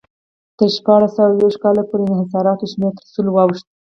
تر 0.57 0.69
شپاړس 0.77 1.11
سوه 1.15 1.27
یو 1.29 1.37
ویشت 1.41 1.59
کال 1.63 1.75
پورې 1.89 2.03
انحصاراتو 2.11 2.69
شمېر 2.71 2.91
تر 2.97 3.05
سلو 3.13 3.31
واوښت. 3.33 3.65